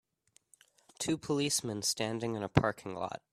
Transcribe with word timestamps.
Two 0.97 1.15
policemen 1.15 1.83
standing 1.83 2.33
in 2.33 2.41
a 2.41 2.49
parking 2.49 2.95
lot. 2.95 3.21